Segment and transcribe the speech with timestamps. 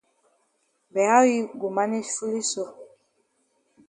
[0.91, 2.63] But how yi go manage foolish so?